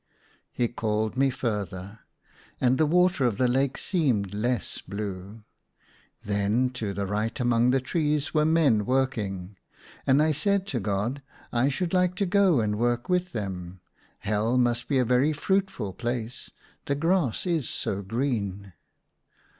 [0.51, 1.99] He called me further.
[2.59, 5.43] And the water of the lake seemed less blue.
[6.23, 9.57] Then, to the right among the trees were men working.
[10.07, 11.21] And I said to God,"
[11.53, 13.79] I should like to go and work with them.
[14.21, 16.49] Hell must be a very fruitful place,
[16.87, 18.73] the grass is so green."